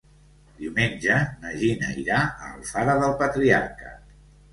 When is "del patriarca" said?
3.05-3.93